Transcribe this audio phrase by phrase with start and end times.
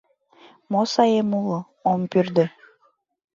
[0.71, 1.59] Мо саем уло—
[1.91, 2.45] ом пӱрдӧ.